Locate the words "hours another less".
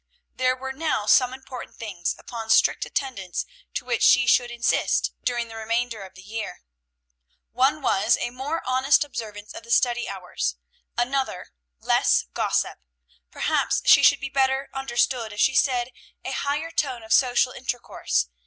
10.09-12.23